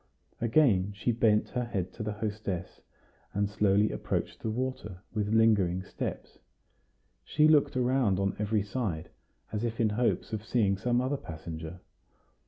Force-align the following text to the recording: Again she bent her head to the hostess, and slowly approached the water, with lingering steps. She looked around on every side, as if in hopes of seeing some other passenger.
Again 0.39 0.93
she 0.95 1.11
bent 1.11 1.49
her 1.49 1.63
head 1.65 1.93
to 1.93 2.01
the 2.01 2.13
hostess, 2.13 2.81
and 3.35 3.47
slowly 3.47 3.91
approached 3.91 4.39
the 4.39 4.49
water, 4.49 5.01
with 5.13 5.31
lingering 5.31 5.83
steps. 5.83 6.39
She 7.23 7.47
looked 7.47 7.77
around 7.77 8.17
on 8.19 8.35
every 8.39 8.63
side, 8.63 9.09
as 9.51 9.63
if 9.63 9.79
in 9.79 9.89
hopes 9.89 10.33
of 10.33 10.43
seeing 10.43 10.75
some 10.75 11.01
other 11.01 11.17
passenger. 11.17 11.81